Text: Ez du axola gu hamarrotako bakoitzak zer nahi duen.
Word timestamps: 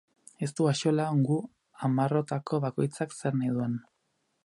Ez 0.45 0.47
du 0.59 0.65
axola 0.69 1.05
gu 1.27 1.37
hamarrotako 1.83 2.61
bakoitzak 2.67 3.17
zer 3.21 3.41
nahi 3.43 3.57
duen. 3.59 3.81